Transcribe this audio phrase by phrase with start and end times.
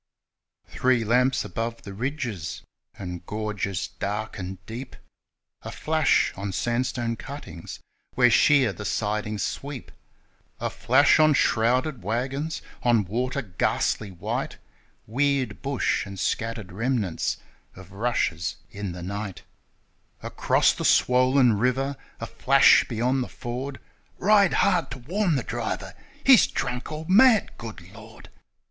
[0.65, 2.63] Three lamps above the ridges
[2.97, 4.95] and gorges dark and deep,
[5.61, 7.79] A flash on sandstone cuttings
[8.15, 9.91] where sheer the sidings sweep,
[10.59, 14.57] A flash on shrouded waggons, on water ghastly white;
[15.05, 17.37] Weird bush and scattered remnants
[17.75, 20.27] of' rushes in the night;' 42 THE LIGHTS OF COBB AND CO.
[20.45, 23.79] Across the swollen river a flash beyond the ford:'
[24.17, 25.93] Ride hard to warn the driver!
[26.23, 28.31] He's drunk or mad, good Lord